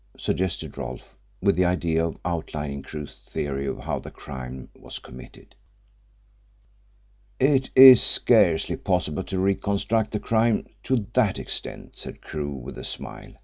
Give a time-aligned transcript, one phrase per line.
[0.17, 1.13] suggested Rolfe,
[1.43, 5.53] with the idea of outlining Crewe's theory of how the crime was committed.
[7.39, 12.83] "It is scarcely possible to reconstruct the crime to that extent," said Crewe with a
[12.83, 13.33] smile.